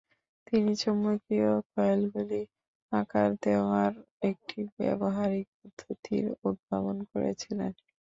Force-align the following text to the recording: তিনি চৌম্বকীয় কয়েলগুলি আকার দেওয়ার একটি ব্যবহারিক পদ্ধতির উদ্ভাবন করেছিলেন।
তিনি 0.47 0.71
চৌম্বকীয় 0.81 1.49
কয়েলগুলি 1.71 2.41
আকার 2.91 3.29
দেওয়ার 3.43 3.91
একটি 4.29 4.57
ব্যবহারিক 4.75 5.47
পদ্ধতির 5.57 6.25
উদ্ভাবন 6.47 6.97
করেছিলেন। 7.11 7.71